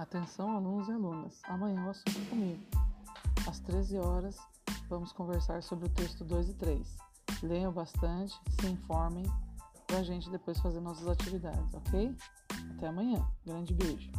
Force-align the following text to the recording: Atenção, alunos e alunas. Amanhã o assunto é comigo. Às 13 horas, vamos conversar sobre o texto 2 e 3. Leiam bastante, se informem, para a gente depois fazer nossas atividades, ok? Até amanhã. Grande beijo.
Atenção, 0.00 0.56
alunos 0.56 0.88
e 0.88 0.92
alunas. 0.92 1.42
Amanhã 1.44 1.84
o 1.84 1.90
assunto 1.90 2.18
é 2.18 2.30
comigo. 2.30 2.62
Às 3.46 3.60
13 3.60 3.98
horas, 3.98 4.38
vamos 4.88 5.12
conversar 5.12 5.62
sobre 5.62 5.88
o 5.88 5.90
texto 5.90 6.24
2 6.24 6.48
e 6.48 6.54
3. 6.54 6.96
Leiam 7.42 7.70
bastante, 7.70 8.34
se 8.58 8.66
informem, 8.66 9.26
para 9.86 9.98
a 9.98 10.02
gente 10.02 10.30
depois 10.30 10.58
fazer 10.58 10.80
nossas 10.80 11.06
atividades, 11.06 11.74
ok? 11.74 12.16
Até 12.76 12.86
amanhã. 12.86 13.22
Grande 13.44 13.74
beijo. 13.74 14.10